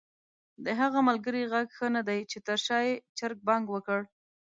[0.63, 4.01] د هغه ملګري ږغ ښه ندی چې تر شا ېې چرګ بانګ وکړ؟!